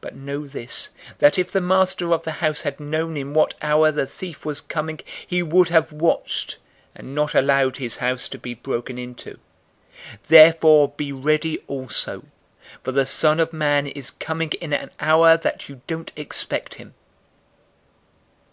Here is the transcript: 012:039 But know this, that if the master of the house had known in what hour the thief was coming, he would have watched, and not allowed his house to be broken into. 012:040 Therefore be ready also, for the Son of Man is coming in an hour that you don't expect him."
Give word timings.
012:039 - -
But 0.02 0.14
know 0.14 0.46
this, 0.46 0.90
that 1.18 1.38
if 1.40 1.50
the 1.50 1.60
master 1.60 2.12
of 2.12 2.22
the 2.22 2.34
house 2.38 2.60
had 2.60 2.78
known 2.78 3.16
in 3.16 3.34
what 3.34 3.54
hour 3.60 3.90
the 3.90 4.06
thief 4.06 4.44
was 4.44 4.60
coming, 4.60 5.00
he 5.26 5.42
would 5.42 5.70
have 5.70 5.90
watched, 5.90 6.58
and 6.94 7.16
not 7.16 7.34
allowed 7.34 7.78
his 7.78 7.96
house 7.96 8.28
to 8.28 8.38
be 8.38 8.54
broken 8.54 8.96
into. 8.96 9.32
012:040 9.32 9.38
Therefore 10.28 10.88
be 10.90 11.10
ready 11.10 11.58
also, 11.66 12.22
for 12.84 12.92
the 12.92 13.04
Son 13.04 13.40
of 13.40 13.52
Man 13.52 13.88
is 13.88 14.10
coming 14.12 14.50
in 14.60 14.72
an 14.72 14.92
hour 15.00 15.36
that 15.36 15.68
you 15.68 15.82
don't 15.88 16.12
expect 16.14 16.76
him." 16.76 16.94